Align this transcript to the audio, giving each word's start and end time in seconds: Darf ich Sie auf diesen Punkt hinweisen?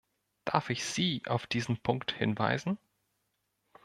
Darf 0.45 0.71
ich 0.71 0.83
Sie 0.83 1.21
auf 1.27 1.45
diesen 1.45 1.77
Punkt 1.79 2.11
hinweisen? 2.13 2.79